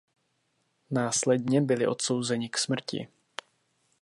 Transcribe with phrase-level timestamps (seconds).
[0.91, 3.07] Následně byli odsouzeni k smrti.